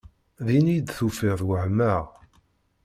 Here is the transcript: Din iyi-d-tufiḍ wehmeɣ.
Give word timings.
Din 0.45 0.65
iyi-d-tufiḍ 0.69 1.39
wehmeɣ. 1.47 2.03